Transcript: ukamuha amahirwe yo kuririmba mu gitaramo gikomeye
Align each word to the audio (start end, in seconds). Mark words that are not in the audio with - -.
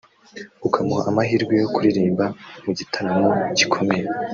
ukamuha 0.67 1.03
amahirwe 1.11 1.53
yo 1.61 1.67
kuririmba 1.73 2.25
mu 2.63 2.71
gitaramo 2.77 3.29
gikomeye 3.57 4.05